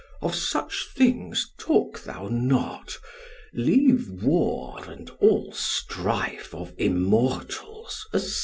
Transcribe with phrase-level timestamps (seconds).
[0.19, 2.97] Of such things talk thou not;
[3.53, 8.37] leave war and all strife of immortals aside."